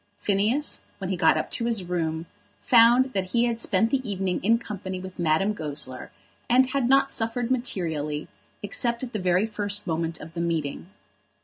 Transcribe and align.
Phineas, 0.17 0.81
when 0.97 1.11
he 1.11 1.15
got 1.15 1.37
up 1.37 1.51
to 1.51 1.65
his 1.65 1.83
room, 1.83 2.25
found 2.63 3.13
that 3.13 3.25
he 3.33 3.45
had 3.45 3.59
spent 3.59 3.91
the 3.91 4.01
evening 4.09 4.43
in 4.43 4.57
company 4.57 4.99
with 4.99 5.19
Madame 5.19 5.53
Goesler, 5.53 6.09
and 6.49 6.71
had 6.71 6.89
not 6.89 7.11
suffered 7.11 7.51
materially, 7.51 8.27
except 8.63 9.03
at 9.03 9.13
the 9.13 9.19
very 9.19 9.45
first 9.45 9.85
moment 9.85 10.19
of 10.19 10.33
the 10.33 10.41
meeting. 10.41 10.87